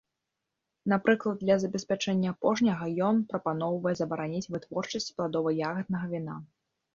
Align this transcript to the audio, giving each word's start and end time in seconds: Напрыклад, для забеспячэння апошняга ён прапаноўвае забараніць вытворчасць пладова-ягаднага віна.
Напрыклад, 0.93 1.35
для 1.43 1.57
забеспячэння 1.63 2.29
апошняга 2.35 2.85
ён 3.09 3.15
прапаноўвае 3.35 3.93
забараніць 4.01 4.43
вытворчасць 4.55 5.09
пладова-ягаднага 5.21 6.05
віна. 6.17 6.35